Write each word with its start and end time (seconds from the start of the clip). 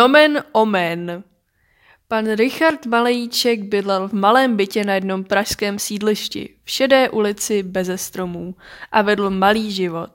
Nomen 0.00 0.44
omen. 0.52 1.24
Pan 2.08 2.32
Richard 2.32 2.86
Malejíček 2.86 3.62
bydlel 3.62 4.08
v 4.08 4.12
malém 4.12 4.56
bytě 4.56 4.84
na 4.84 4.94
jednom 4.94 5.24
pražském 5.24 5.78
sídlišti, 5.78 6.54
v 6.64 6.70
šedé 6.70 7.08
ulici 7.08 7.62
beze 7.62 7.98
stromů 7.98 8.54
a 8.92 9.02
vedl 9.02 9.30
malý 9.30 9.70
život. 9.70 10.10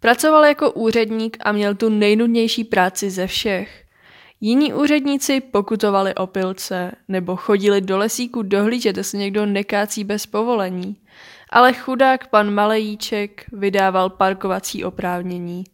Pracoval 0.00 0.44
jako 0.44 0.72
úředník 0.72 1.36
a 1.40 1.52
měl 1.52 1.74
tu 1.74 1.88
nejnudnější 1.88 2.64
práci 2.64 3.10
ze 3.10 3.26
všech. 3.26 3.84
Jiní 4.40 4.72
úředníci 4.72 5.40
pokutovali 5.40 6.14
opilce 6.14 6.92
nebo 7.08 7.36
chodili 7.36 7.80
do 7.80 7.98
lesíku 7.98 8.42
dohlížet, 8.42 8.96
jestli 8.96 9.18
někdo 9.18 9.46
nekácí 9.46 10.04
bez 10.04 10.26
povolení. 10.26 10.96
Ale 11.50 11.72
chudák 11.72 12.26
pan 12.26 12.54
Malejíček 12.54 13.44
vydával 13.52 14.10
parkovací 14.10 14.84
oprávnění. 14.84 15.64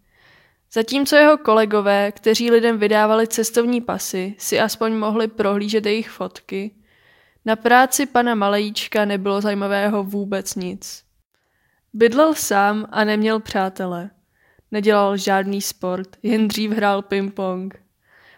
Zatímco 0.72 1.16
jeho 1.16 1.38
kolegové, 1.38 2.12
kteří 2.12 2.50
lidem 2.50 2.78
vydávali 2.78 3.26
cestovní 3.26 3.80
pasy, 3.80 4.34
si 4.38 4.60
aspoň 4.60 4.94
mohli 4.94 5.28
prohlížet 5.28 5.86
jejich 5.86 6.10
fotky, 6.10 6.74
na 7.44 7.56
práci 7.56 8.06
pana 8.06 8.34
Malejíčka 8.34 9.04
nebylo 9.04 9.40
zajímavého 9.40 10.04
vůbec 10.04 10.54
nic. 10.54 11.02
Bydlel 11.92 12.34
sám 12.34 12.86
a 12.90 13.04
neměl 13.04 13.40
přátele. 13.40 14.10
Nedělal 14.70 15.16
žádný 15.16 15.62
sport, 15.62 16.08
jen 16.22 16.48
dřív 16.48 16.70
hrál 16.70 17.02
ping-pong. 17.02 17.74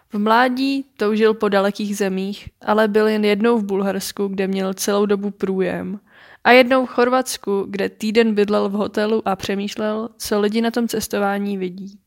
V 0.09 0.19
mládí 0.19 0.85
toužil 0.97 1.33
po 1.33 1.49
dalekých 1.49 1.97
zemích, 1.97 2.49
ale 2.61 2.87
byl 2.87 3.07
jen 3.07 3.25
jednou 3.25 3.57
v 3.57 3.65
Bulharsku, 3.65 4.27
kde 4.27 4.47
měl 4.47 4.73
celou 4.73 5.05
dobu 5.05 5.31
průjem. 5.31 5.99
A 6.43 6.51
jednou 6.51 6.85
v 6.85 6.89
Chorvatsku, 6.89 7.65
kde 7.69 7.89
týden 7.89 8.35
bydlel 8.35 8.69
v 8.69 8.73
hotelu 8.73 9.27
a 9.27 9.35
přemýšlel, 9.35 10.09
co 10.17 10.39
lidi 10.39 10.61
na 10.61 10.71
tom 10.71 10.87
cestování 10.87 11.57
vidí. 11.57 12.00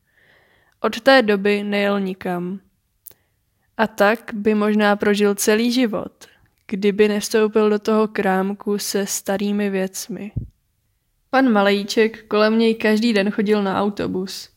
Od 0.85 1.01
té 1.01 1.21
doby 1.21 1.63
nejel 1.63 1.99
nikam. 1.99 2.59
A 3.77 3.87
tak 3.87 4.19
by 4.33 4.55
možná 4.55 4.95
prožil 4.95 5.35
celý 5.35 5.71
život, 5.71 6.11
kdyby 6.67 7.07
nevstoupil 7.07 7.69
do 7.69 7.79
toho 7.79 8.07
krámku 8.07 8.77
se 8.77 9.05
starými 9.05 9.69
věcmi. 9.69 10.31
Pan 11.29 11.51
Malejíček 11.51 12.27
kolem 12.27 12.59
něj 12.59 12.75
každý 12.75 13.13
den 13.13 13.31
chodil 13.31 13.63
na 13.63 13.81
autobus. 13.81 14.49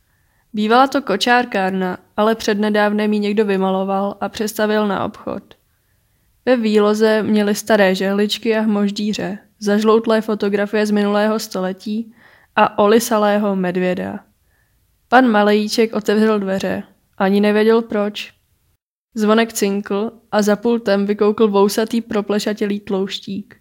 Bývala 0.52 0.86
to 0.86 1.02
kočárkárna, 1.02 1.98
ale 2.16 2.34
přednedávnem 2.34 3.12
ji 3.12 3.18
někdo 3.18 3.44
vymaloval 3.44 4.16
a 4.20 4.28
přestavil 4.28 4.88
na 4.88 5.04
obchod. 5.04 5.54
Ve 6.46 6.56
výloze 6.56 7.22
měli 7.22 7.54
staré 7.54 7.94
žehličky 7.94 8.56
a 8.56 8.60
hmoždíře, 8.60 9.38
zažloutlé 9.58 10.20
fotografie 10.20 10.86
z 10.86 10.90
minulého 10.90 11.38
století 11.38 12.14
a 12.56 12.78
olisalého 12.78 13.56
medvěda. 13.56 14.27
Pan 15.08 15.28
Malejíček 15.28 15.92
otevřel 15.92 16.38
dveře. 16.38 16.82
Ani 17.18 17.40
nevěděl 17.40 17.82
proč. 17.82 18.34
Zvonek 19.14 19.52
cinkl 19.52 20.10
a 20.32 20.42
za 20.42 20.56
pultem 20.56 21.06
vykoukl 21.06 21.48
vousatý 21.48 22.00
proplešatělý 22.00 22.80
tlouštík. 22.80 23.56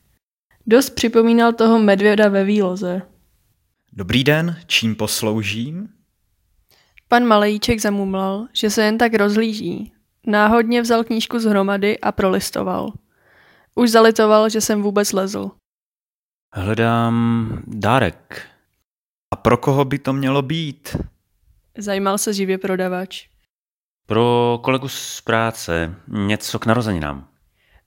Dost 0.65 0.89
připomínal 0.89 1.53
toho 1.53 1.79
medvěda 1.79 2.29
ve 2.29 2.43
výloze. 2.43 3.01
Dobrý 3.93 4.23
den, 4.23 4.57
čím 4.65 4.95
posloužím? 4.95 5.89
Pan 7.07 7.25
Malejíček 7.25 7.79
zamumlal, 7.79 8.47
že 8.53 8.69
se 8.69 8.83
jen 8.83 8.97
tak 8.97 9.13
rozlíží. 9.13 9.93
Náhodně 10.25 10.81
vzal 10.81 11.03
knížku 11.03 11.39
z 11.39 11.45
hromady 11.45 11.99
a 11.99 12.11
prolistoval. 12.11 12.93
Už 13.75 13.91
zalitoval, 13.91 14.49
že 14.49 14.61
jsem 14.61 14.81
vůbec 14.81 15.13
lezl. 15.13 15.51
Hledám 16.53 17.63
dárek. 17.67 18.47
A 19.31 19.35
pro 19.35 19.57
koho 19.57 19.85
by 19.85 19.99
to 19.99 20.13
mělo 20.13 20.41
být? 20.41 20.95
Zajímal 21.77 22.17
se 22.17 22.33
živě 22.33 22.57
prodavač. 22.57 23.27
Pro 24.05 24.59
kolegu 24.63 24.87
z 24.87 25.21
práce. 25.21 25.95
Něco 26.07 26.59
k 26.59 26.65
narozeninám. 26.65 27.27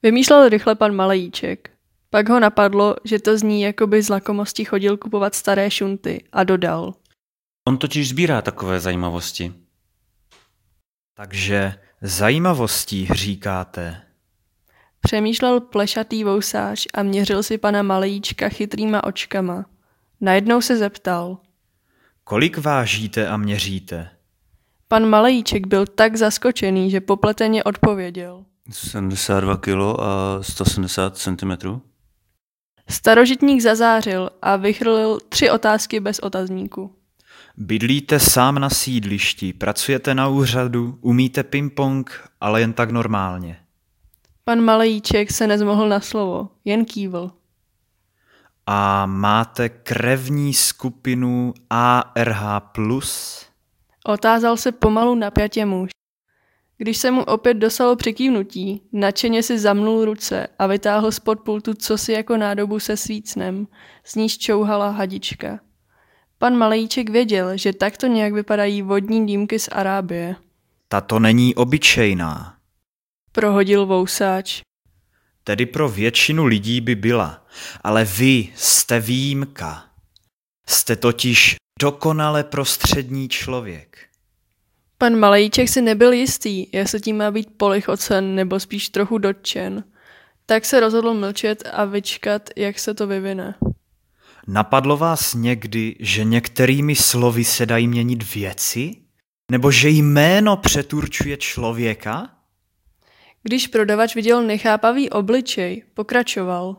Vymýšlel 0.03 0.49
rychle 0.49 0.75
pan 0.75 0.95
Malejíček. 0.95 1.71
Pak 2.11 2.29
ho 2.29 2.41
napadlo, 2.41 2.97
že 3.05 3.19
to 3.19 3.39
zní, 3.39 3.63
jako 3.63 3.87
by 3.87 4.03
z 4.03 4.09
lakomosti 4.09 4.65
chodil 4.65 4.97
kupovat 4.97 5.35
staré 5.35 5.71
šunty 5.71 6.25
a 6.33 6.45
dodal. 6.45 6.95
On 7.69 7.79
totiž 7.79 8.09
sbírá 8.09 8.43
takové 8.43 8.81
zajímavosti. 8.81 9.55
Takže 11.15 11.75
zajímavostí 12.03 13.09
říkáte. 13.13 14.03
Přemýšlel 15.01 15.61
plešatý 15.61 16.25
vousáč 16.25 16.87
a 16.95 17.03
měřil 17.03 17.43
si 17.43 17.59
pana 17.59 17.83
Malejíčka 17.83 18.49
chytrýma 18.49 19.05
očkama. 19.05 19.65
Najednou 20.21 20.61
se 20.61 20.77
zeptal. 20.77 21.39
Kolik 22.31 22.59
vážíte 22.59 23.29
a 23.29 23.37
měříte? 23.37 24.09
Pan 24.89 25.09
Malejíček 25.09 25.67
byl 25.67 25.87
tak 25.87 26.17
zaskočený, 26.17 26.91
že 26.91 27.01
popleteně 27.01 27.65
odpověděl. 27.65 28.45
72 28.71 29.57
kg 29.57 30.01
a 30.01 30.39
170 30.43 31.17
cm. 31.17 31.81
Starožitník 32.89 33.61
zazářil 33.61 34.31
a 34.43 34.57
vychrlil 34.57 35.19
tři 35.29 35.51
otázky 35.51 36.01
bez 36.01 36.19
otazníku. 36.19 36.95
Bydlíte 37.57 38.21
sám 38.21 38.59
na 38.59 38.71
sídlišti, 38.71 39.53
pracujete 39.53 40.15
na 40.15 40.29
úřadu, 40.29 40.99
umíte 41.01 41.43
ping-pong, 41.43 42.11
ale 42.41 42.61
jen 42.61 42.73
tak 42.73 42.91
normálně. 42.91 43.57
Pan 44.45 44.61
Malejíček 44.61 45.31
se 45.31 45.47
nezmohl 45.47 45.89
na 45.89 46.01
slovo, 46.01 46.49
jen 46.65 46.85
kývl. 46.85 47.40
A 48.73 49.07
máte 49.07 49.69
krevní 49.69 50.55
skupinu 50.55 51.55
ARH+. 51.71 52.43
Otázal 54.05 54.57
se 54.57 54.73
pomalu 54.73 55.15
napjatě 55.15 55.67
muž. 55.67 55.91
Když 56.77 56.99
se 56.99 57.11
mu 57.11 57.25
opět 57.25 57.55
dostalo 57.55 57.97
přikývnutí, 57.97 58.83
nadšeně 58.93 59.43
si 59.43 59.59
zamnul 59.59 60.05
ruce 60.05 60.47
a 60.59 60.67
vytáhl 60.67 61.13
spod 61.13 61.41
pultu 61.41 61.75
cosi 61.75 62.13
jako 62.13 62.37
nádobu 62.37 62.79
se 62.79 62.97
svícnem, 62.97 63.67
z 64.05 64.15
níž 64.15 64.39
čouhala 64.39 64.91
hadička. 64.91 65.61
Pan 66.39 66.57
Malejíček 66.57 67.11
věděl, 67.11 67.57
že 67.57 67.73
takto 67.73 68.07
nějak 68.07 68.33
vypadají 68.33 68.83
vodní 68.83 69.27
dýmky 69.27 69.59
z 69.59 69.69
Arábie. 69.73 70.37
Tato 70.89 71.19
není 71.19 71.55
obyčejná. 71.55 72.57
Prohodil 73.33 73.87
vousáč. 73.87 74.63
Tedy 75.45 75.67
pro 75.67 75.89
většinu 75.89 76.45
lidí 76.45 76.81
by 76.81 76.95
byla, 76.95 77.47
ale 77.85 78.05
vy 78.05 78.49
jste 78.57 79.01
výjimka. 79.01 79.85
Jste 80.69 80.97
totiž 80.97 81.57
dokonale 81.81 82.45
prostřední 82.45 83.29
člověk. 83.29 83.99
Pan 84.99 85.17
Malejíček 85.17 85.69
si 85.69 85.83
nebyl 85.83 86.13
jistý, 86.13 86.67
jestli 86.73 87.01
tím 87.01 87.17
má 87.17 87.31
být 87.31 87.49
polichocen 87.57 88.35
nebo 88.35 88.61
spíš 88.61 88.89
trochu 88.89 89.19
dotčen. 89.19 89.85
Tak 90.47 90.65
se 90.65 90.81
rozhodl 90.81 91.15
mlčet 91.15 91.69
a 91.73 91.85
vyčkat, 91.85 92.51
jak 92.57 92.79
se 92.79 92.95
to 92.95 93.07
vyvine. 93.07 93.55
Napadlo 94.47 94.97
vás 94.97 95.35
někdy, 95.35 95.97
že 96.01 96.25
některými 96.25 96.97
slovy 96.97 97.45
se 97.45 97.67
dají 97.67 97.89
měnit 97.89 98.35
věci? 98.35 98.97
Nebo 99.51 99.71
že 99.71 99.89
jméno 99.89 100.57
přeturčuje 100.57 101.37
člověka? 101.37 102.40
Když 103.43 103.67
prodavač 103.67 104.15
viděl 104.15 104.43
nechápavý 104.43 105.11
obličej, 105.11 105.83
pokračoval. 105.95 106.77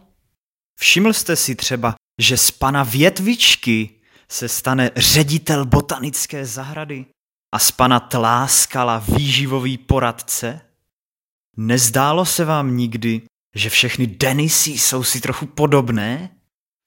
Všiml 0.80 1.14
jste 1.14 1.36
si 1.36 1.56
třeba, 1.56 1.96
že 2.22 2.38
z 2.38 2.52
pana 2.52 2.84
Větvičky 2.84 3.90
se 4.30 4.50
stane 4.50 4.92
ředitel 4.96 5.66
botanické 5.66 6.46
zahrady 6.46 7.06
a 7.54 7.60
z 7.60 7.72
pana 7.72 8.00
Tláskala 8.00 8.98
výživový 8.98 9.78
poradce? 9.78 10.62
Nezdálo 11.58 12.26
se 12.26 12.46
vám 12.46 12.78
nikdy, 12.78 13.22
že 13.56 13.70
všechny 13.70 14.08
Denisy 14.08 14.72
jsou 14.72 15.04
si 15.04 15.22
trochu 15.22 15.46
podobné? 15.46 16.30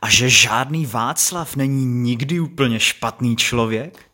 A 0.03 0.11
že 0.11 0.29
žádný 0.29 0.87
Václav 0.87 1.56
není 1.56 1.85
nikdy 1.87 2.41
úplně 2.41 2.81
špatný 2.81 3.37
člověk? 3.37 4.11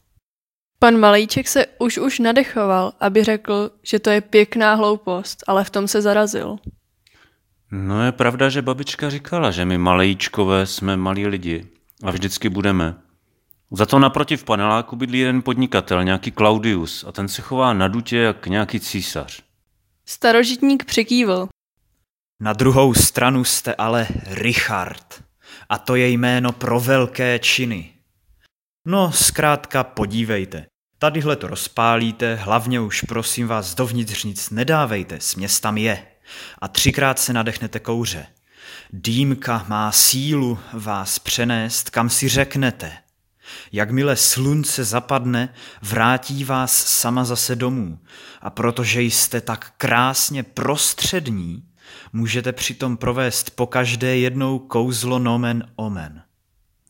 Pan 0.83 0.97
Malíček 0.97 1.49
se 1.49 1.67
už 1.79 1.99
už 1.99 2.19
nadechoval, 2.19 2.93
aby 3.01 3.25
řekl, 3.25 3.71
že 3.83 3.99
to 3.99 4.11
je 4.11 4.21
pěkná 4.21 4.75
hloupost, 4.75 5.45
ale 5.47 5.65
v 5.65 5.71
tom 5.71 5.89
se 5.89 6.03
zarazil. 6.03 6.57
No 7.71 8.05
je 8.05 8.13
pravda, 8.13 8.49
že 8.49 8.63
babička 8.63 9.11
říkala, 9.11 9.51
že 9.51 9.65
my 9.65 9.79
malejčkové 9.79 10.67
jsme 10.67 10.97
malí 10.97 11.27
lidi 11.27 11.67
a 12.03 12.11
vždycky 12.11 12.49
budeme. 12.49 12.95
Za 13.71 13.87
to 13.87 13.99
naproti 13.99 14.37
v 14.37 14.45
paneláku 14.45 14.97
bydlí 14.97 15.19
jeden 15.19 15.43
podnikatel, 15.43 16.05
nějaký 16.05 16.33
Claudius, 16.33 17.05
a 17.09 17.13
ten 17.13 17.29
se 17.29 17.43
chová 17.43 17.73
na 17.73 17.89
dutě 17.89 18.17
jak 18.17 18.47
nějaký 18.47 18.81
císař. 18.81 19.43
Starožitník 20.07 20.85
přikývl. 20.85 21.49
Na 22.41 22.53
druhou 22.53 22.95
stranu 22.95 23.45
jste 23.45 23.75
ale 23.75 24.09
Richard. 24.27 25.23
A 25.69 25.79
to 25.79 25.97
je 25.97 26.09
jméno 26.09 26.53
pro 26.53 26.81
velké 26.81 27.39
činy. 27.39 27.91
No, 28.87 29.13
zkrátka 29.13 29.85
podívejte. 29.85 30.70
Tadyhle 31.03 31.37
to 31.37 31.47
rozpálíte, 31.47 32.35
hlavně 32.35 32.81
už 32.81 33.01
prosím 33.03 33.47
vás 33.47 33.75
dovnitř 33.75 34.25
nic 34.25 34.51
nedávejte, 34.51 35.21
směs 35.21 35.61
tam 35.61 35.79
je. 35.79 36.03
A 36.59 36.69
třikrát 36.69 37.19
se 37.19 37.33
nadechnete 37.33 37.79
kouře. 37.81 38.27
Dýmka 38.93 39.65
má 39.69 39.93
sílu 39.93 40.59
vás 40.73 41.19
přenést, 41.19 41.91
kam 41.91 42.11
si 42.11 42.29
řeknete. 42.29 42.93
Jakmile 43.73 44.17
slunce 44.17 44.85
zapadne, 44.85 45.55
vrátí 45.83 46.45
vás 46.45 46.73
sama 46.73 47.25
zase 47.25 47.57
domů. 47.57 47.99
A 48.41 48.51
protože 48.51 49.03
jste 49.03 49.41
tak 49.41 49.73
krásně 49.77 50.43
prostřední, 50.43 51.65
můžete 52.13 52.53
přitom 52.53 52.97
provést 52.97 53.51
po 53.51 53.67
každé 53.67 54.17
jednou 54.17 54.59
kouzlo 54.59 55.19
nomen 55.19 55.73
omen. 55.77 56.23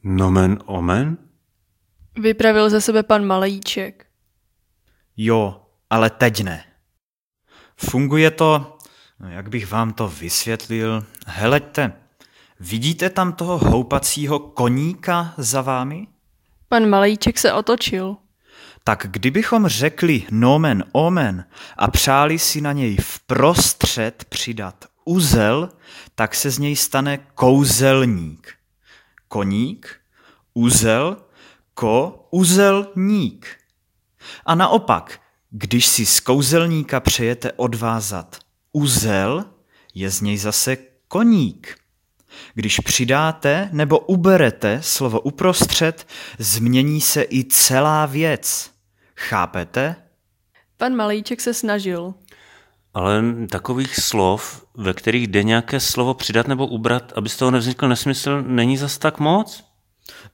Nomen 0.03 0.59
omen? 0.67 1.17
Vypravil 2.17 2.71
ze 2.71 2.81
sebe 2.81 3.03
pan 3.03 3.25
Malíček. 3.25 4.07
Jo, 5.17 5.67
ale 5.91 6.11
teď 6.11 6.41
ne. 6.41 6.65
Funguje 7.77 8.31
to, 8.31 8.79
no 9.21 9.29
jak 9.29 9.49
bych 9.49 9.71
vám 9.71 9.93
to 9.93 10.09
vysvětlil, 10.09 11.07
heleďte, 11.27 11.93
vidíte 12.61 13.11
tam 13.11 13.33
toho 13.33 13.59
houpacího 13.59 14.39
koníka 14.39 15.35
za 15.37 15.63
vámi? 15.63 16.07
Pan 16.69 16.89
Malíček 16.89 17.39
se 17.39 17.53
otočil. 17.53 18.17
Tak 18.85 19.07
kdybychom 19.11 19.67
řekli 19.69 20.27
nomen 20.31 20.85
omen 20.93 21.45
a 21.77 21.89
přáli 21.91 22.39
si 22.39 22.61
na 22.61 22.73
něj 22.73 22.97
vprostřed 22.97 24.25
přidat 24.25 24.85
uzel, 25.05 25.69
tak 26.15 26.35
se 26.35 26.51
z 26.51 26.59
něj 26.59 26.77
stane 26.77 27.19
kouzelník. 27.35 28.55
Koník, 29.29 29.97
uzel, 30.55 31.17
ko, 31.81 32.29
uzelník. 32.31 33.47
A 34.47 34.55
naopak, 34.55 35.21
když 35.51 35.87
si 35.87 36.07
z 36.07 36.21
kouzelníka 36.21 37.01
přejete 37.01 37.53
odvázat 37.53 38.39
uzel, 38.73 39.45
je 39.95 40.11
z 40.11 40.21
něj 40.21 40.37
zase 40.37 40.77
koník. 41.09 41.77
Když 42.55 42.81
přidáte 42.81 43.69
nebo 43.73 43.99
uberete 43.99 44.79
slovo 44.83 45.21
uprostřed, 45.21 46.07
změní 46.39 47.01
se 47.01 47.23
i 47.23 47.45
celá 47.45 48.07
věc. 48.07 48.71
Chápete? 49.17 49.97
Pan 50.77 50.97
Malíček 50.97 51.41
se 51.41 51.55
snažil. 51.55 52.15
Ale 52.95 53.23
takových 53.51 53.97
slov, 53.97 54.67
ve 54.77 54.93
kterých 54.93 55.27
jde 55.27 55.43
nějaké 55.43 55.81
slovo 55.81 56.15
přidat 56.15 56.49
nebo 56.49 56.67
ubrat, 56.67 57.13
aby 57.17 57.29
z 57.29 57.37
toho 57.37 57.51
nevznikl 57.51 57.89
nesmysl, 57.89 58.43
není 58.43 58.77
zas 58.77 58.99
tak 58.99 59.19
moc? 59.19 59.70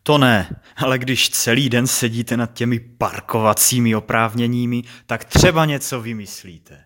To 0.02 0.19
ne, 0.19 0.61
ale 0.76 0.99
když 0.99 1.31
celý 1.31 1.69
den 1.69 1.87
sedíte 1.87 2.37
nad 2.37 2.52
těmi 2.52 2.81
parkovacími 2.81 3.96
oprávněními, 3.96 4.82
tak 5.06 5.25
třeba 5.25 5.64
něco 5.64 6.00
vymyslíte. 6.00 6.84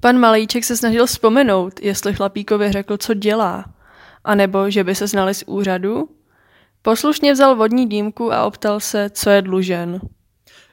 Pan 0.00 0.18
Malíček 0.18 0.64
se 0.64 0.76
snažil 0.76 1.06
vzpomenout, 1.06 1.80
jestli 1.82 2.14
chlapíkovi 2.14 2.72
řekl, 2.72 2.96
co 2.96 3.14
dělá, 3.14 3.64
anebo 4.24 4.70
že 4.70 4.84
by 4.84 4.94
se 4.94 5.06
znali 5.06 5.34
z 5.34 5.44
úřadu. 5.46 6.08
Poslušně 6.82 7.32
vzal 7.32 7.56
vodní 7.56 7.88
dýmku 7.88 8.32
a 8.32 8.44
optal 8.44 8.80
se, 8.80 9.10
co 9.10 9.30
je 9.30 9.42
dlužen. 9.42 10.00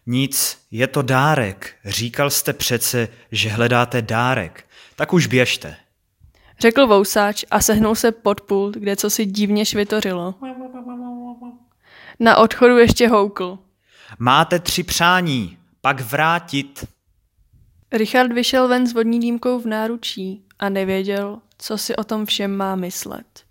Nic, 0.06 0.58
je 0.72 0.88
to 0.88 1.02
dárek. 1.02 1.76
Říkal 1.86 2.30
jste 2.30 2.54
přece, 2.54 3.08
že 3.32 3.50
hledáte 3.50 4.02
dárek. 4.02 4.66
Tak 4.96 5.14
už 5.14 5.28
běžte. 5.28 5.76
Řekl 6.60 6.88
vousáč 6.88 7.46
a 7.52 7.62
sehnul 7.62 7.96
se 7.96 8.12
pod 8.12 8.42
pult, 8.42 8.76
kde 8.76 8.96
co 8.96 9.10
si 9.10 9.26
divně 9.26 9.66
švitořilo. 9.66 10.36
Na 12.24 12.38
odchodu 12.38 12.78
ještě 12.78 13.08
houkl. 13.08 13.60
Máte 14.20 14.60
tři 14.60 14.84
přání, 14.84 15.58
pak 15.82 16.02
vrátit. 16.02 16.86
Richard 17.92 18.34
vyšel 18.34 18.68
ven 18.68 18.88
s 18.88 18.94
vodní 18.94 19.20
dýmkou 19.20 19.60
v 19.60 19.66
náručí 19.66 20.46
a 20.60 20.70
nevěděl, 20.70 21.40
co 21.58 21.78
si 21.78 21.96
o 21.96 22.04
tom 22.04 22.26
všem 22.26 22.58
má 22.58 22.76
myslet. 22.76 23.44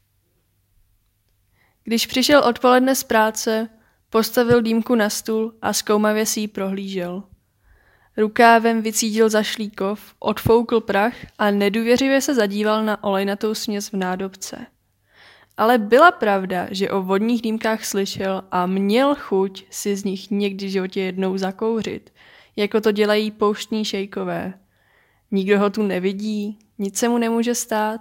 Když 1.84 2.06
přišel 2.06 2.40
odpoledne 2.44 2.94
z 2.94 3.04
práce, 3.04 3.68
postavil 4.10 4.62
dýmku 4.62 4.94
na 4.94 5.10
stůl 5.10 5.54
a 5.62 5.72
zkoumavě 5.72 6.26
si 6.26 6.40
ji 6.40 6.48
prohlížel. 6.48 7.22
Rukávem 8.16 8.82
vycítil 8.82 9.28
zašlíkov, 9.28 10.14
odfoukl 10.18 10.80
prach 10.80 11.14
a 11.38 11.50
nedůvěřivě 11.50 12.20
se 12.20 12.34
zadíval 12.34 12.84
na 12.84 13.04
olejnatou 13.04 13.54
směs 13.54 13.92
v 13.92 13.96
nádobce. 13.96 14.66
Ale 15.60 15.78
byla 15.78 16.10
pravda, 16.10 16.66
že 16.70 16.90
o 16.90 17.02
vodních 17.02 17.42
dýmkách 17.42 17.84
slyšel 17.84 18.42
a 18.50 18.66
měl 18.66 19.14
chuť 19.14 19.64
si 19.70 19.96
z 19.96 20.04
nich 20.04 20.30
někdy 20.30 20.66
v 20.66 20.70
životě 20.70 21.00
jednou 21.00 21.38
zakouřit, 21.38 22.12
jako 22.56 22.80
to 22.80 22.92
dělají 22.92 23.30
pouštní 23.30 23.84
šejkové. 23.84 24.54
Nikdo 25.30 25.58
ho 25.58 25.70
tu 25.70 25.82
nevidí, 25.82 26.58
nic 26.78 26.98
se 26.98 27.08
mu 27.08 27.18
nemůže 27.18 27.54
stát. 27.54 28.00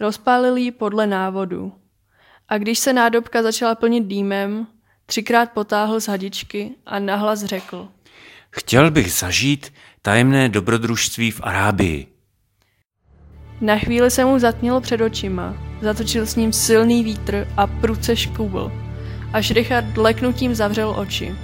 Rozpálil 0.00 0.56
ji 0.56 0.70
podle 0.70 1.06
návodu. 1.06 1.72
A 2.48 2.58
když 2.58 2.78
se 2.78 2.92
nádobka 2.92 3.42
začala 3.42 3.74
plnit 3.74 4.06
dýmem, 4.06 4.66
třikrát 5.06 5.52
potáhl 5.52 6.00
z 6.00 6.08
hadičky 6.08 6.74
a 6.86 6.98
nahlas 6.98 7.44
řekl. 7.44 7.88
Chtěl 8.50 8.90
bych 8.90 9.12
zažít 9.12 9.72
tajemné 10.02 10.48
dobrodružství 10.48 11.30
v 11.30 11.40
Arábii. 11.44 12.06
Na 13.60 13.78
chvíli 13.78 14.10
se 14.10 14.24
mu 14.24 14.38
zatmělo 14.38 14.80
před 14.80 15.00
očima, 15.00 15.69
zatočil 15.82 16.26
s 16.26 16.36
ním 16.36 16.52
silný 16.52 17.04
vítr 17.04 17.48
a 17.56 17.66
pruce 17.66 18.16
škubl, 18.16 18.72
až 19.32 19.50
Richard 19.50 19.96
leknutím 19.96 20.54
zavřel 20.54 20.94
oči. 20.98 21.34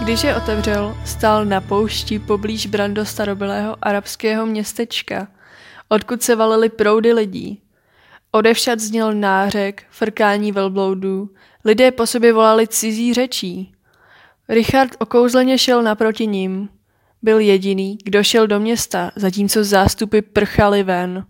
Když 0.00 0.24
je 0.24 0.36
otevřel, 0.36 0.96
stál 1.04 1.44
na 1.44 1.60
poušti 1.60 2.18
poblíž 2.18 2.66
Brando 2.66 3.04
starobilého 3.04 3.76
arabského 3.82 4.46
městečka, 4.46 5.28
odkud 5.88 6.22
se 6.22 6.36
valily 6.36 6.68
proudy 6.68 7.12
lidí. 7.12 7.62
Odevšad 8.32 8.80
zněl 8.80 9.14
nářek, 9.14 9.82
frkání 9.90 10.52
velbloudů, 10.52 11.30
lidé 11.64 11.90
po 11.90 12.06
sobě 12.06 12.32
volali 12.32 12.66
cizí 12.66 13.14
řečí. 13.14 13.72
Richard 14.48 14.90
okouzleně 14.98 15.58
šel 15.58 15.82
naproti 15.82 16.26
ním. 16.26 16.68
Byl 17.22 17.38
jediný, 17.38 17.98
kdo 18.04 18.22
šel 18.22 18.46
do 18.46 18.60
města, 18.60 19.10
zatímco 19.16 19.64
zástupy 19.64 20.20
prchali 20.20 20.82
ven. 20.82 21.24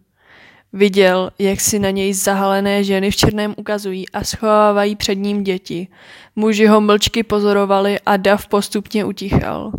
Viděl, 0.72 1.30
jak 1.38 1.60
si 1.60 1.78
na 1.78 1.90
něj 1.90 2.14
zahalené 2.14 2.84
ženy 2.84 3.10
v 3.10 3.16
černém 3.16 3.54
ukazují 3.56 4.08
a 4.08 4.24
schovávají 4.24 4.96
před 4.96 5.14
ním 5.14 5.42
děti. 5.42 5.88
Muži 6.36 6.66
ho 6.66 6.80
mlčky 6.80 7.22
pozorovali 7.22 8.00
a 8.06 8.16
dav 8.16 8.46
postupně 8.46 9.04
utichal. 9.04 9.72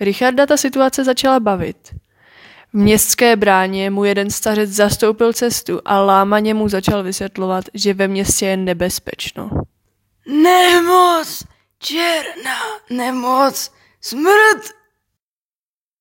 Richarda 0.00 0.46
ta 0.46 0.56
situace 0.56 1.04
začala 1.04 1.40
bavit. 1.40 1.76
V 2.72 2.76
městské 2.76 3.36
bráně 3.36 3.90
mu 3.90 4.04
jeden 4.04 4.30
stařec 4.30 4.70
zastoupil 4.70 5.32
cestu 5.32 5.80
a 5.84 6.00
lámaně 6.00 6.54
mu 6.54 6.68
začal 6.68 7.02
vysvětlovat, 7.02 7.64
že 7.74 7.94
ve 7.94 8.08
městě 8.08 8.46
je 8.46 8.56
nebezpečno. 8.56 9.50
Nemoc, 10.26 11.44
černá 11.78 12.58
nemoc, 12.90 13.72
smrt. 14.00 14.62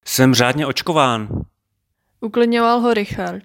Jsem 0.05 0.33
řádně 0.33 0.67
očkován. 0.67 1.27
Uklidňoval 2.19 2.79
ho 2.79 2.93
Richard. 2.93 3.43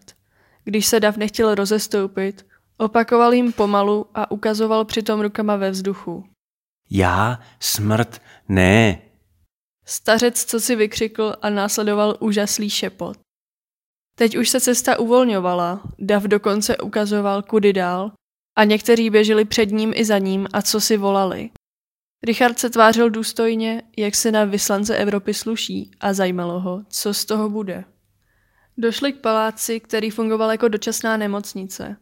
Když 0.64 0.86
se 0.86 1.00
Dav 1.00 1.16
nechtěl 1.16 1.54
rozestoupit, 1.54 2.46
opakoval 2.76 3.32
jim 3.32 3.52
pomalu 3.52 4.06
a 4.14 4.30
ukazoval 4.30 4.84
přitom 4.84 5.20
rukama 5.20 5.56
ve 5.56 5.70
vzduchu. 5.70 6.24
Já 6.90 7.40
smrt 7.60 8.22
ne. 8.48 9.02
Stařec 9.84 10.44
co 10.44 10.60
si 10.60 10.76
vykřikl 10.76 11.34
a 11.42 11.50
následoval 11.50 12.16
úžaslý 12.20 12.70
šepot. 12.70 13.18
Teď 14.14 14.36
už 14.36 14.48
se 14.48 14.60
cesta 14.60 14.98
uvolňovala, 14.98 15.82
Dav 15.98 16.22
dokonce 16.22 16.76
ukazoval 16.76 17.42
kudy 17.42 17.72
dál 17.72 18.12
a 18.58 18.64
někteří 18.64 19.10
běželi 19.10 19.44
před 19.44 19.70
ním 19.70 19.92
i 19.96 20.04
za 20.04 20.18
ním 20.18 20.46
a 20.52 20.62
co 20.62 20.80
si 20.80 20.96
volali. 20.96 21.50
Richard 22.22 22.58
se 22.58 22.70
tvářil 22.70 23.10
důstojně, 23.10 23.82
jak 23.96 24.14
se 24.14 24.32
na 24.32 24.44
vyslance 24.44 24.96
Evropy 24.96 25.34
sluší 25.34 25.90
a 26.00 26.12
zajímalo 26.12 26.60
ho, 26.60 26.84
co 26.88 27.14
z 27.14 27.24
toho 27.24 27.50
bude. 27.50 27.84
Došli 28.78 29.12
k 29.12 29.20
paláci, 29.20 29.80
který 29.80 30.10
fungoval 30.10 30.50
jako 30.50 30.68
dočasná 30.68 31.16
nemocnice. 31.16 31.96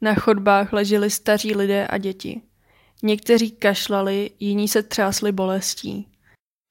Na 0.00 0.14
chodbách 0.14 0.72
leželi 0.72 1.10
staří 1.10 1.54
lidé 1.54 1.86
a 1.86 1.98
děti. 1.98 2.42
Někteří 3.02 3.50
kašlali, 3.50 4.30
jiní 4.40 4.68
se 4.68 4.82
třásli 4.82 5.32
bolestí. 5.32 6.08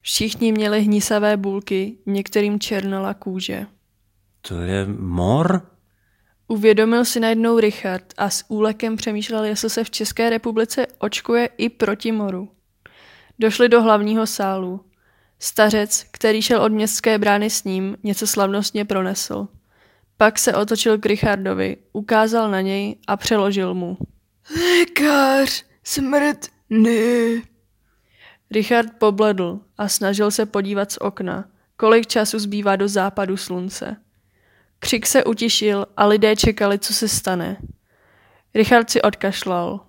Všichni 0.01 0.51
měli 0.51 0.81
hnisavé 0.81 1.37
bulky, 1.37 1.97
některým 2.05 2.59
černala 2.59 3.13
kůže. 3.13 3.65
To 4.41 4.61
je 4.61 4.85
mor? 4.99 5.74
Uvědomil 6.47 7.05
si 7.05 7.19
najednou 7.19 7.59
Richard 7.59 8.13
a 8.17 8.29
s 8.29 8.45
úlekem 8.47 8.95
přemýšlel, 8.95 9.43
jestli 9.43 9.69
se 9.69 9.83
v 9.83 9.89
České 9.89 10.29
republice 10.29 10.87
očkuje 10.99 11.49
i 11.57 11.69
proti 11.69 12.11
moru. 12.11 12.49
Došli 13.39 13.69
do 13.69 13.81
hlavního 13.81 14.27
sálu. 14.27 14.85
Stařec, 15.39 16.05
který 16.11 16.41
šel 16.41 16.61
od 16.61 16.71
městské 16.71 17.17
brány 17.17 17.49
s 17.49 17.63
ním, 17.63 17.97
něco 18.03 18.27
slavnostně 18.27 18.85
pronesl. 18.85 19.47
Pak 20.17 20.39
se 20.39 20.55
otočil 20.55 20.97
k 20.97 21.05
Richardovi, 21.05 21.77
ukázal 21.93 22.51
na 22.51 22.61
něj 22.61 22.95
a 23.07 23.17
přeložil 23.17 23.73
mu. 23.73 23.97
Lékař, 24.55 25.65
smrt, 25.83 26.47
ne. 26.69 27.41
Richard 28.51 28.89
pobledl 28.99 29.59
a 29.77 29.87
snažil 29.87 30.31
se 30.31 30.45
podívat 30.45 30.91
z 30.91 30.97
okna. 31.01 31.45
kolik 31.77 32.07
času 32.07 32.39
zbývá 32.39 32.75
do 32.75 32.87
západu 32.87 33.37
slunce. 33.37 33.97
Křik 34.85 35.07
se 35.07 35.23
utišil 35.23 35.85
a 35.97 36.05
lidé 36.05 36.35
čekali, 36.35 36.79
co 36.79 36.93
se 36.93 37.07
stane. 37.07 37.57
Richard 38.53 38.89
si 38.89 39.01
odkašlal. 39.01 39.85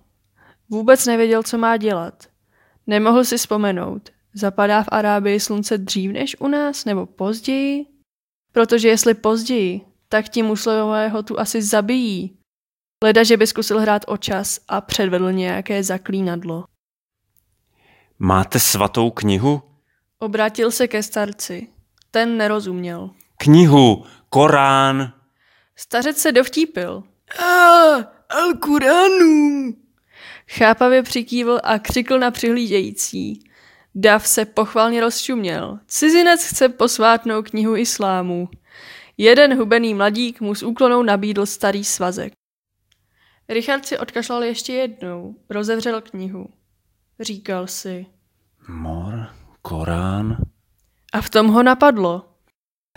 Vůbec 0.69 1.05
nevěděl, 1.05 1.43
co 1.43 1.57
má 1.57 1.77
dělat. 1.77 2.27
Nemohl 2.87 3.25
si 3.25 3.37
vzpomenout. 3.37 4.09
Zapadá 4.33 4.83
v 4.83 4.87
Arábii 4.91 5.39
slunce 5.39 5.77
dřív 5.77 6.11
než 6.11 6.35
u 6.39 6.47
nás, 6.47 6.85
nebo 6.85 7.05
později? 7.05 7.85
Protože 8.51 8.87
jestli 8.87 9.13
později, 9.13 9.81
tak 10.09 10.29
ti 10.29 10.43
muslimové 10.43 11.09
ho 11.09 11.23
tu 11.23 11.39
asi 11.39 11.61
zabijí. 11.61 12.37
Leda, 13.03 13.23
že 13.23 13.37
by 13.37 13.47
zkusil 13.47 13.79
hrát 13.79 14.01
o 14.07 14.17
čas 14.17 14.59
a 14.67 14.81
předvedl 14.81 15.31
nějaké 15.31 15.83
zaklínadlo. 15.83 16.65
Máte 18.19 18.59
svatou 18.59 19.11
knihu? 19.11 19.61
Obrátil 20.19 20.71
se 20.71 20.87
ke 20.87 21.03
starci. 21.03 21.67
Ten 22.11 22.37
nerozuměl. 22.37 23.09
Knihu, 23.37 24.05
Korán. 24.29 25.13
Stařec 25.75 26.17
se 26.17 26.31
dovtípil. 26.31 27.03
A, 27.39 27.97
Al-Kuranu. 28.29 29.73
Chápavě 30.49 31.03
přikývl 31.03 31.59
a 31.63 31.79
křikl 31.79 32.19
na 32.19 32.31
přihlížející. 32.31 33.43
Dav 33.95 34.27
se 34.27 34.45
pochvalně 34.45 35.01
rozšuměl. 35.01 35.79
Cizinec 35.87 36.43
chce 36.43 36.69
posvátnou 36.69 37.43
knihu 37.43 37.75
islámu. 37.75 38.49
Jeden 39.17 39.57
hubený 39.57 39.93
mladík 39.93 40.41
mu 40.41 40.55
s 40.55 40.63
úklonou 40.63 41.03
nabídl 41.03 41.45
starý 41.45 41.83
svazek. 41.83 42.33
Richard 43.49 43.85
si 43.85 43.97
odkašlal 43.97 44.43
ještě 44.43 44.73
jednou, 44.73 45.35
rozevřel 45.49 46.01
knihu. 46.01 46.49
Říkal 47.19 47.67
si. 47.67 48.05
Mor, 48.67 49.27
Korán. 49.61 50.37
A 51.13 51.21
v 51.21 51.29
tom 51.29 51.47
ho 51.47 51.63
napadlo. 51.63 52.36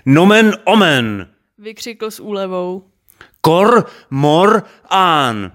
Nomen 0.07 0.57
omen. 0.64 1.28
Vykřikl 1.59 2.11
s 2.11 2.21
úlevou. 2.21 2.85
Kor, 3.40 3.87
mor, 4.11 4.62
an. 4.88 5.52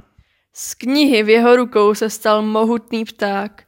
Z 0.53 0.73
knihy 0.73 1.23
v 1.23 1.29
jeho 1.29 1.55
rukou 1.55 1.93
se 1.93 2.09
stal 2.09 2.41
mohutný 2.41 3.05
pták. 3.05 3.63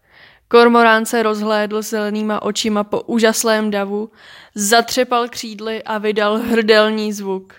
Kormorán 0.47 1.05
se 1.05 1.23
rozhlédl 1.23 1.81
zelenýma 1.81 2.41
očima 2.41 2.83
po 2.83 3.01
úžaslém 3.01 3.71
davu, 3.71 4.11
zatřepal 4.55 5.27
křídly 5.27 5.83
a 5.83 5.97
vydal 5.97 6.37
hrdelní 6.37 7.13
zvuk. 7.13 7.53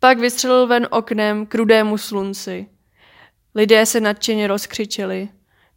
Pak 0.00 0.18
vystřelil 0.18 0.66
ven 0.66 0.88
oknem 0.90 1.46
k 1.46 1.54
rudému 1.54 1.98
slunci. 1.98 2.66
Lidé 3.54 3.86
se 3.86 4.00
nadšeně 4.00 4.46
rozkřičeli. 4.46 5.28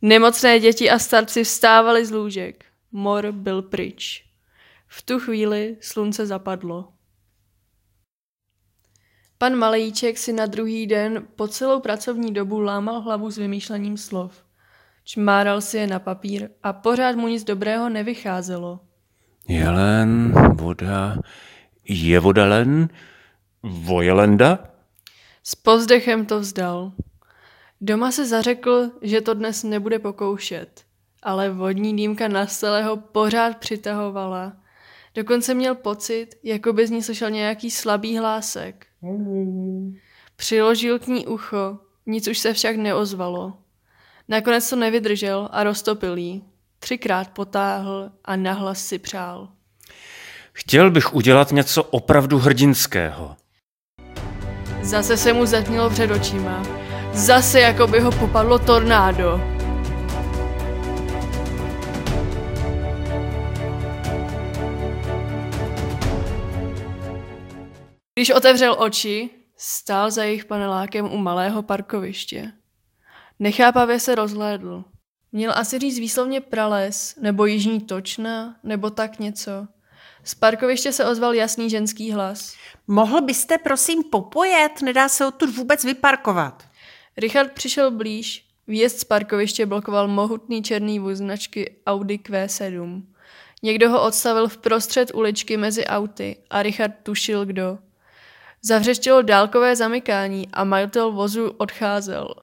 Nemocné 0.01 0.59
děti 0.59 0.89
a 0.89 0.99
starci 0.99 1.43
vstávali 1.43 2.05
z 2.05 2.11
lůžek. 2.11 2.65
Mor 2.91 3.31
byl 3.31 3.61
pryč. 3.61 4.23
V 4.95 5.01
tu 5.01 5.19
chvíli 5.19 5.77
slunce 5.81 6.25
zapadlo. 6.25 6.93
Pan 9.37 9.55
Malejček 9.55 10.17
si 10.17 10.33
na 10.33 10.45
druhý 10.45 10.87
den 10.87 11.27
po 11.35 11.47
celou 11.47 11.79
pracovní 11.79 12.33
dobu 12.33 12.59
lámal 12.59 13.01
hlavu 13.01 13.31
s 13.31 13.37
vymýšlením 13.37 13.97
slov. 13.97 14.45
Čmáral 15.03 15.61
si 15.61 15.77
je 15.77 15.87
na 15.87 15.99
papír 15.99 16.49
a 16.63 16.73
pořád 16.73 17.15
mu 17.15 17.27
nic 17.27 17.43
dobrého 17.43 17.89
nevycházelo. 17.89 18.79
Jelen, 19.47 20.31
voda, 20.55 21.17
je 21.89 22.19
voda 22.19 22.45
len, 22.45 22.89
vojelenda? 23.63 24.59
S 25.43 25.55
pozdechem 25.55 26.25
to 26.25 26.39
vzdal. 26.39 26.91
Doma 27.81 28.11
se 28.11 28.25
zařekl, 28.25 28.91
že 29.01 29.21
to 29.21 29.33
dnes 29.33 29.63
nebude 29.63 29.99
pokoušet, 29.99 30.85
ale 31.23 31.49
vodní 31.49 31.95
dýmka 31.97 32.27
na 32.27 32.47
ho 32.83 32.97
pořád 32.97 33.57
přitahovala. 33.57 34.62
Dokonce 35.15 35.53
měl 35.53 35.75
pocit, 35.75 36.27
jako 36.43 36.73
by 36.73 36.87
z 36.87 36.91
ní 36.91 37.03
slyšel 37.03 37.29
nějaký 37.29 37.71
slabý 37.71 38.17
hlásek. 38.17 38.85
Přiložil 40.35 40.99
k 40.99 41.07
ní 41.07 41.27
ucho, 41.27 41.79
nic 42.05 42.27
už 42.27 42.37
se 42.37 42.53
však 42.53 42.75
neozvalo. 42.75 43.53
Nakonec 44.27 44.69
to 44.69 44.75
nevydržel 44.75 45.49
a 45.51 45.63
roztopil 45.63 46.17
jí. 46.17 46.43
Třikrát 46.79 47.29
potáhl 47.29 48.11
a 48.25 48.35
nahlas 48.35 48.85
si 48.85 48.99
přál. 48.99 49.49
Chtěl 50.53 50.91
bych 50.91 51.13
udělat 51.13 51.51
něco 51.51 51.83
opravdu 51.83 52.37
hrdinského. 52.37 53.35
Zase 54.81 55.17
se 55.17 55.33
mu 55.33 55.45
zatmělo 55.45 55.89
před 55.89 56.11
očima. 56.11 56.63
Zase 57.13 57.59
jako 57.59 57.87
by 57.87 57.99
ho 57.99 58.11
popadlo 58.11 58.59
tornádo. 58.59 59.52
Když 68.23 68.35
otevřel 68.35 68.75
oči, 68.79 69.29
stál 69.57 70.11
za 70.11 70.23
jejich 70.23 70.45
panelákem 70.45 71.13
u 71.13 71.17
malého 71.17 71.63
parkoviště. 71.63 72.51
Nechápavě 73.39 73.99
se 73.99 74.15
rozhlédl. 74.15 74.83
Měl 75.31 75.51
asi 75.55 75.79
říct 75.79 75.99
výslovně 75.99 76.41
prales, 76.41 77.15
nebo 77.21 77.45
jižní 77.45 77.81
točna, 77.81 78.55
nebo 78.63 78.89
tak 78.89 79.19
něco. 79.19 79.51
Z 80.23 80.35
parkoviště 80.35 80.91
se 80.91 81.05
ozval 81.05 81.33
jasný 81.33 81.69
ženský 81.69 82.11
hlas. 82.11 82.55
Mohl 82.87 83.21
byste 83.21 83.57
prosím 83.57 84.03
popojet? 84.03 84.81
Nedá 84.81 85.09
se 85.09 85.27
odtud 85.27 85.49
vůbec 85.55 85.83
vyparkovat. 85.83 86.63
Richard 87.17 87.51
přišel 87.51 87.91
blíž. 87.91 88.45
Výjezd 88.67 88.99
z 88.99 89.03
parkoviště 89.03 89.65
blokoval 89.65 90.07
mohutný 90.07 90.63
černý 90.63 90.99
vůz 90.99 91.17
značky 91.17 91.75
Audi 91.87 92.17
Q7. 92.17 93.03
Někdo 93.63 93.89
ho 93.89 94.03
odstavil 94.03 94.47
v 94.47 94.57
prostřed 94.57 95.11
uličky 95.13 95.57
mezi 95.57 95.85
auty 95.85 96.37
a 96.49 96.63
Richard 96.63 96.93
tušil 97.03 97.45
kdo. 97.45 97.77
Zavřeštělo 98.65 99.21
dálkové 99.21 99.75
zamykání 99.75 100.47
a 100.53 100.63
majitel 100.63 101.11
vozu 101.11 101.51
odcházel. 101.57 102.33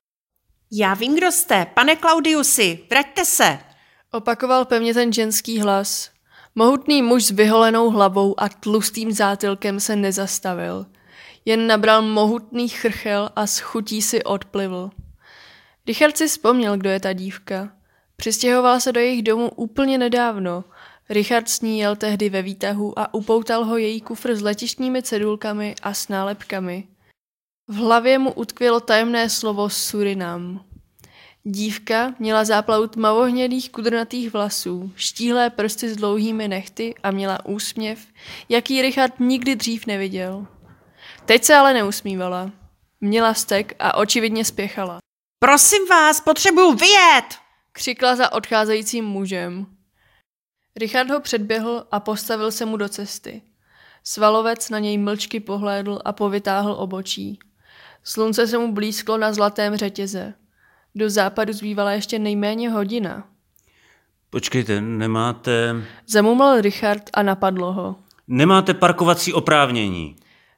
Já 0.73 0.95
vím, 0.95 1.17
kdo 1.17 1.33
jste. 1.33 1.67
Pane 1.75 1.97
Klaudiusi, 1.97 2.87
vraťte 2.91 3.25
se. 3.25 3.59
Opakoval 4.13 4.65
pevně 4.65 4.95
ten 4.95 5.13
ženský 5.13 5.61
hlas. 5.61 6.11
Mohutný 6.55 7.03
muž 7.03 7.25
s 7.25 7.31
vyholenou 7.31 7.91
hlavou 7.91 8.41
a 8.41 8.49
tlustým 8.49 9.13
zátylkem 9.13 9.81
se 9.81 9.97
nezastavil. 9.97 10.87
Jen 11.45 11.67
nabral 11.67 12.03
mohutný 12.03 12.69
chrchel 12.69 13.31
a 13.37 13.47
s 13.47 13.59
chutí 13.59 14.03
si 14.03 14.25
odplivl. 14.25 14.91
Richard 15.87 16.17
si 16.17 16.29
vzpomněl, 16.29 16.77
kdo 16.77 16.91
je 16.91 17.01
ta 17.01 17.13
dívka. 17.13 17.73
Přistěhoval 18.17 18.81
se 18.81 18.93
do 18.93 19.01
jejich 19.01 19.23
domu 19.23 19.51
úplně 19.51 19.99
nedávno. 19.99 20.65
Richard 21.11 21.49
s 21.49 21.61
ní 21.61 21.79
jel 21.79 21.97
tehdy 21.97 22.29
ve 22.29 22.43
výtahu 22.43 22.99
a 22.99 23.15
upoutal 23.15 23.65
ho 23.65 23.77
její 23.77 24.01
kufr 24.01 24.35
s 24.35 24.43
letištními 24.43 25.03
cedulkami 25.03 25.75
a 25.83 25.95
s 25.95 26.09
nálepkami. 26.09 26.89
V 27.69 27.75
hlavě 27.75 28.19
mu 28.19 28.33
utkvělo 28.33 28.81
tajemné 28.81 29.31
slovo 29.31 29.71
Surinam. 29.71 30.65
Dívka 31.45 32.15
měla 32.19 32.45
záplavu 32.45 32.87
tmavohnědých 32.87 33.71
kudrnatých 33.71 34.33
vlasů, 34.33 34.93
štíhlé 34.97 35.51
prsty 35.51 35.89
s 35.89 35.97
dlouhými 35.97 36.49
nechty 36.49 36.95
a 37.03 37.11
měla 37.11 37.47
úsměv, 37.47 37.99
jaký 38.49 38.83
Richard 38.83 39.21
nikdy 39.21 39.57
dřív 39.57 39.87
neviděl. 39.87 40.47
Teď 41.25 41.45
se 41.45 41.55
ale 41.55 41.75
neusmívala. 41.75 42.51
Měla 43.01 43.35
stek 43.35 43.75
a 43.79 43.97
očividně 43.97 44.45
spěchala. 44.45 44.99
Prosím 45.39 45.87
vás, 45.87 46.21
potřebuju 46.21 46.75
vyjet! 46.75 47.25
Křikla 47.73 48.17
za 48.17 48.33
odcházejícím 48.33 49.05
mužem. 49.05 49.80
Richard 50.81 51.11
ho 51.11 51.21
předběhl 51.21 51.87
a 51.91 52.01
postavil 52.01 52.51
se 52.51 52.67
mu 52.67 52.77
do 52.77 52.89
cesty. 52.89 53.43
Svalovec 54.05 54.71
na 54.71 54.79
něj 54.79 54.99
mlčky 54.99 55.41
pohlédl 55.41 55.99
a 56.05 56.13
povytáhl 56.13 56.73
obočí. 56.79 57.39
Slunce 58.05 58.47
se 58.47 58.59
mu 58.59 58.73
blízklo 58.73 59.19
na 59.19 59.33
zlatém 59.33 59.77
řetěze. 59.77 60.35
Do 60.95 61.11
západu 61.11 61.53
zbývala 61.53 61.93
ještě 61.93 62.19
nejméně 62.19 62.71
hodina. 62.71 63.29
Počkejte, 64.31 64.81
nemáte... 64.81 65.75
Zamumlal 66.07 66.61
Richard 66.61 67.11
a 67.13 67.23
napadlo 67.23 67.73
ho. 67.73 67.97
Nemáte 68.29 68.75
parkovací 68.75 69.33
oprávnění. 69.33 70.17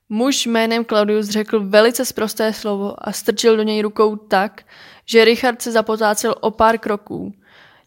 Muž 0.09 0.47
jménem 0.47 0.85
Claudius 0.85 1.29
řekl 1.29 1.61
velice 1.61 2.05
sprosté 2.05 2.53
slovo 2.53 3.09
a 3.09 3.13
strčil 3.13 3.57
do 3.57 3.63
něj 3.63 3.83
rukou 3.83 4.17
tak, 4.17 4.63
že 5.07 5.25
Richard 5.25 5.63
se 5.63 5.73
zapotácel 5.73 6.35
o 6.41 6.51
pár 6.51 6.79
kroků. 6.79 7.35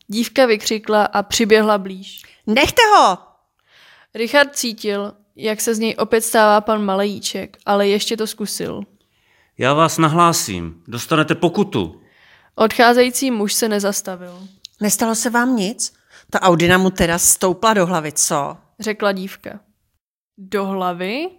Dívka 0.08 0.46
vykřikla 0.46 1.06
a 1.06 1.24
přiběhla 1.24 1.78
blíž. 1.78 2.22
Nechte 2.48 2.82
ho! 2.98 3.18
Richard 4.16 4.56
cítil, 4.56 5.14
jak 5.36 5.62
se 5.62 5.76
z 5.76 5.80
něj 5.80 5.96
opět 6.00 6.22
stává 6.22 6.62
pan 6.62 6.86
Malejíček, 6.86 7.58
ale 7.66 7.88
ještě 7.88 8.18
to 8.18 8.28
zkusil. 8.28 8.82
Já 9.58 9.74
vás 9.74 9.98
nahlásím. 9.98 10.84
Dostanete 10.88 11.36
pokutu. 11.36 12.02
Odcházející 12.56 13.32
muž 13.32 13.54
se 13.54 13.70
nezastavil. 13.70 14.48
Nestalo 14.82 15.16
se 15.16 15.30
vám 15.30 15.56
nic? 15.56 15.94
Ta 16.30 16.42
Audina 16.42 16.78
mu 16.78 16.90
teda 16.90 17.18
stoupla 17.18 17.74
do 17.74 17.86
hlavy, 17.86 18.12
co? 18.12 18.58
Řekla 18.80 19.12
dívka. 19.12 19.60
Do 20.38 20.66
hlavy? 20.66 21.30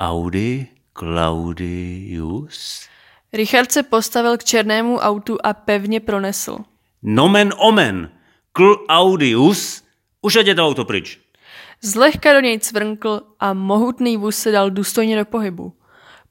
Audi 0.00 0.66
Claudius? 0.98 2.86
Richard 3.32 3.72
se 3.72 3.82
postavil 3.82 4.36
k 4.36 4.44
černému 4.44 4.98
autu 4.98 5.38
a 5.44 5.54
pevně 5.54 6.00
pronesl. 6.00 6.58
Nomen 7.08 7.54
omen. 7.58 8.10
Claudius? 8.56 9.82
Už 10.22 10.34
jeděte 10.34 10.62
auto 10.62 10.84
pryč. 10.84 11.20
Zlehka 11.82 12.32
do 12.32 12.40
něj 12.40 12.58
cvrnkl 12.58 13.20
a 13.40 13.52
mohutný 13.52 14.16
vůz 14.16 14.36
se 14.36 14.52
dal 14.52 14.70
důstojně 14.70 15.16
do 15.16 15.24
pohybu. 15.24 15.72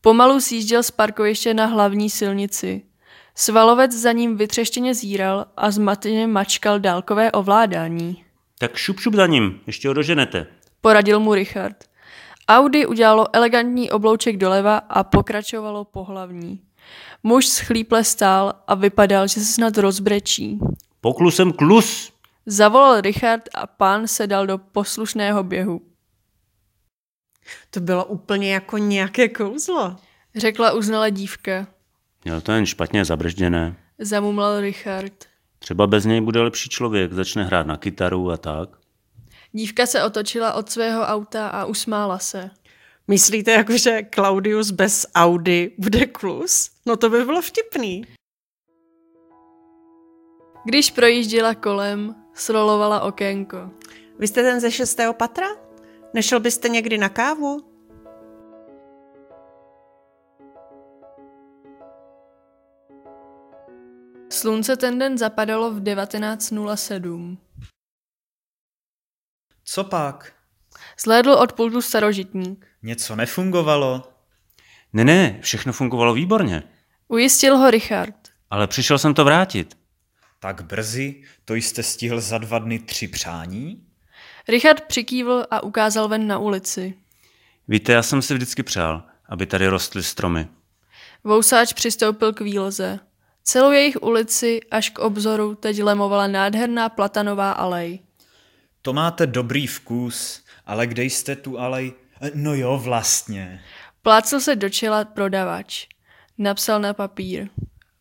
Pomalu 0.01 0.41
sjížděl 0.41 0.83
z 0.83 0.91
parkoviště 0.91 1.53
na 1.53 1.65
hlavní 1.65 2.09
silnici. 2.09 2.83
Svalovec 3.35 3.91
za 3.91 4.11
ním 4.11 4.37
vytřeštěně 4.37 4.95
zíral 4.95 5.45
a 5.57 5.71
zmateně 5.71 6.27
mačkal 6.27 6.79
dálkové 6.79 7.31
ovládání. 7.31 8.23
Tak 8.59 8.75
šup 8.75 8.99
šup 8.99 9.13
za 9.13 9.27
ním, 9.27 9.59
ještě 9.67 9.87
ho 9.87 9.93
doženete. 9.93 10.47
Poradil 10.81 11.19
mu 11.19 11.33
Richard. 11.33 11.75
Audi 12.47 12.85
udělalo 12.85 13.35
elegantní 13.35 13.91
oblouček 13.91 14.37
doleva 14.37 14.77
a 14.77 15.03
pokračovalo 15.03 15.83
po 15.85 16.03
hlavní. 16.03 16.61
Muž 17.23 17.47
schlíple 17.47 18.03
stál 18.03 18.53
a 18.67 18.75
vypadal, 18.75 19.27
že 19.27 19.33
se 19.33 19.45
snad 19.45 19.77
rozbrečí. 19.77 20.59
Poklusem 21.01 21.53
klus! 21.53 22.13
Zavolal 22.45 23.01
Richard 23.01 23.41
a 23.53 23.67
pán 23.67 24.07
se 24.07 24.27
dal 24.27 24.47
do 24.47 24.57
poslušného 24.57 25.43
běhu. 25.43 25.81
To 27.69 27.79
bylo 27.79 28.05
úplně 28.05 28.53
jako 28.53 28.77
nějaké 28.77 29.29
kouzlo. 29.29 29.95
Řekla 30.35 30.71
uznala 30.71 31.09
dívka. 31.09 31.67
Měl 32.23 32.41
to 32.41 32.51
jen 32.51 32.65
špatně 32.65 33.05
zabržděné. 33.05 33.75
Zamumlal 33.99 34.59
Richard. 34.59 35.13
Třeba 35.59 35.87
bez 35.87 36.05
něj 36.05 36.21
bude 36.21 36.41
lepší 36.41 36.69
člověk, 36.69 37.13
začne 37.13 37.43
hrát 37.43 37.67
na 37.67 37.77
kytaru 37.77 38.31
a 38.31 38.37
tak. 38.37 38.69
Dívka 39.51 39.85
se 39.85 40.03
otočila 40.03 40.53
od 40.53 40.69
svého 40.69 41.03
auta 41.03 41.47
a 41.47 41.65
usmála 41.65 42.19
se. 42.19 42.49
Myslíte 43.07 43.51
jako, 43.51 43.77
že 43.77 44.01
Claudius 44.13 44.71
bez 44.71 45.05
Audi 45.15 45.75
bude 45.77 46.05
klus? 46.05 46.71
No 46.85 46.97
to 46.97 47.09
by 47.09 47.25
bylo 47.25 47.41
vtipný. 47.41 48.05
Když 50.65 50.91
projížděla 50.91 51.55
kolem, 51.55 52.15
srolovala 52.33 53.01
okénko. 53.01 53.57
Vy 54.19 54.27
jste 54.27 54.41
ten 54.41 54.59
ze 54.59 54.71
šestého 54.71 55.13
patra? 55.13 55.47
Nešel 56.13 56.39
byste 56.39 56.69
někdy 56.69 56.97
na 56.97 57.09
kávu? 57.09 57.75
Slunce 64.29 64.77
ten 64.77 64.99
den 64.99 65.17
zapadalo 65.17 65.71
v 65.71 65.83
19.07. 65.83 67.37
Co 69.63 69.83
pak? 69.83 70.33
Zhlédl 70.99 71.31
od 71.31 71.53
pultu 71.53 71.81
starožitník. 71.81 72.67
Něco 72.85 73.15
nefungovalo? 73.15 74.03
Ne, 74.93 75.05
ne, 75.05 75.39
všechno 75.41 75.73
fungovalo 75.73 76.13
výborně. 76.13 76.63
Ujistil 77.07 77.57
ho 77.57 77.71
Richard. 77.71 78.15
Ale 78.49 78.67
přišel 78.67 78.97
jsem 78.97 79.13
to 79.13 79.25
vrátit. 79.25 79.77
Tak 80.39 80.61
brzy, 80.61 81.23
to 81.45 81.53
jste 81.53 81.83
stihl 81.83 82.21
za 82.21 82.37
dva 82.37 82.59
dny 82.59 82.79
tři 82.79 83.07
přání? 83.07 83.83
Richard 84.47 84.81
přikývl 84.81 85.45
a 85.51 85.63
ukázal 85.63 86.07
ven 86.07 86.27
na 86.27 86.37
ulici. 86.37 86.93
Víte, 87.67 87.91
já 87.93 88.03
jsem 88.03 88.21
si 88.21 88.33
vždycky 88.33 88.63
přál, 88.63 89.03
aby 89.29 89.45
tady 89.45 89.67
rostly 89.67 90.03
stromy. 90.03 90.47
Vousáč 91.23 91.73
přistoupil 91.73 92.33
k 92.33 92.41
výloze. 92.41 92.99
Celou 93.43 93.71
jejich 93.71 93.97
ulici 94.01 94.59
až 94.71 94.89
k 94.89 94.99
obzoru 94.99 95.55
teď 95.55 95.81
lemovala 95.83 96.27
nádherná 96.27 96.89
platanová 96.89 97.51
alej. 97.51 97.99
To 98.81 98.93
máte 98.93 99.27
dobrý 99.27 99.67
vkus, 99.67 100.43
ale 100.65 100.87
kde 100.87 101.03
jste 101.03 101.35
tu 101.35 101.59
alej? 101.59 101.93
Eh, 102.21 102.31
No 102.35 102.53
jo, 102.53 102.77
vlastně. 102.83 103.61
Plácl 104.01 104.39
se 104.39 104.55
do 104.55 104.69
čela 104.69 105.05
prodavač. 105.05 105.87
Napsal 106.37 106.79
na 106.79 106.93
papír. 106.93 107.49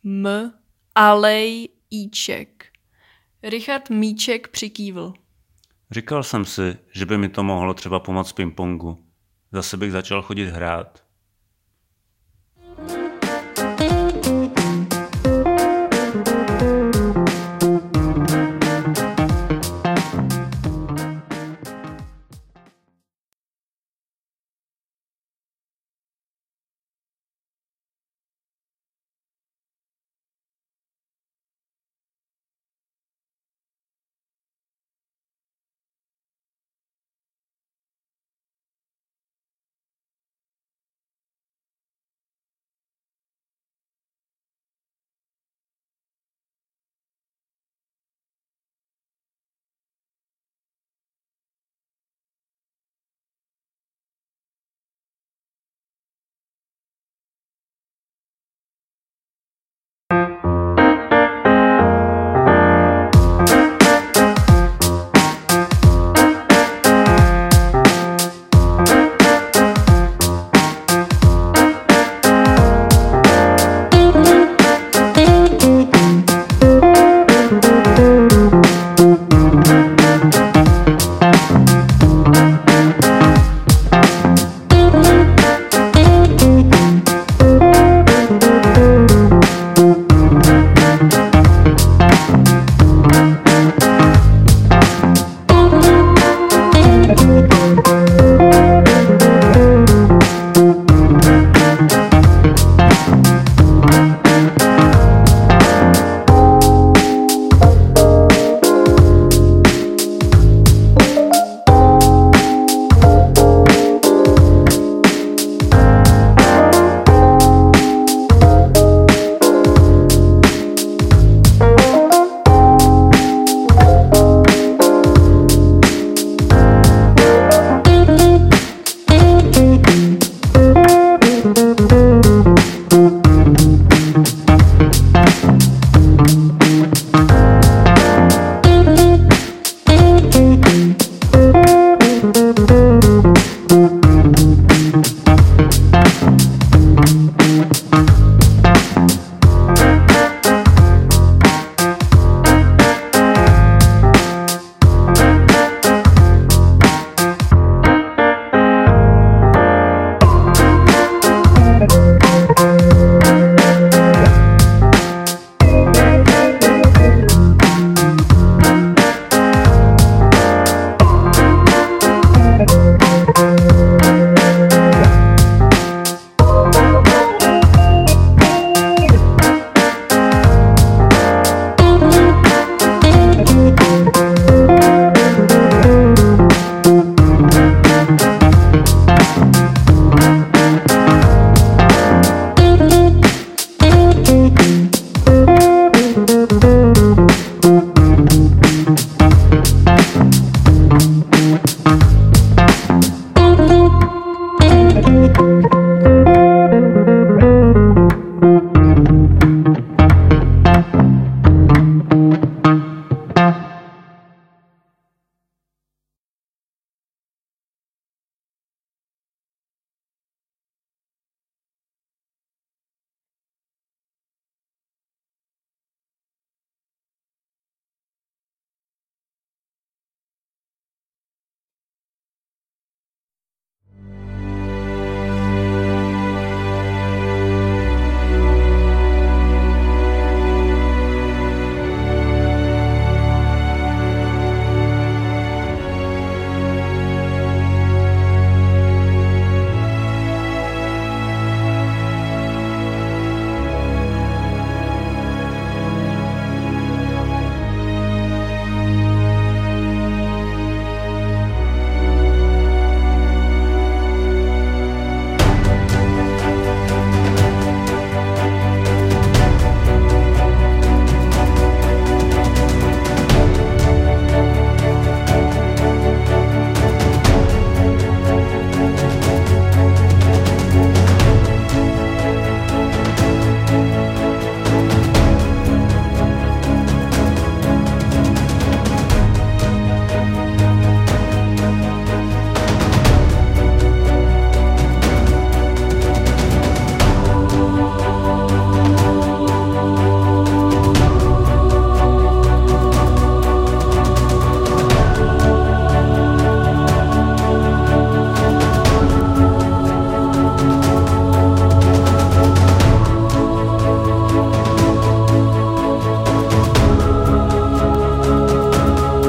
M. 0.05 0.53
Alej 0.95 1.69
Íček. 1.95 2.67
Richard 3.43 3.91
Míček 3.91 4.49
přikývl. 4.49 5.13
Říkal 5.91 6.23
jsem 6.23 6.45
si, 6.45 6.77
že 6.93 7.07
by 7.07 7.19
mi 7.19 7.29
to 7.29 7.43
mohlo 7.43 7.75
třeba 7.75 8.01
pomoct 8.01 8.33
pingpongu. 8.33 9.05
Zase 9.53 9.77
bych 9.77 9.93
začal 9.93 10.23
chodit 10.23 10.47
hrát. 10.47 11.04